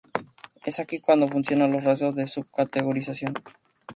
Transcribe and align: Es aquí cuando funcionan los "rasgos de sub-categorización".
Es 0.65 0.79
aquí 0.79 0.99
cuando 0.99 1.27
funcionan 1.29 1.73
los 1.73 1.83
"rasgos 1.83 2.15
de 2.15 2.25
sub-categorización". 2.25 3.35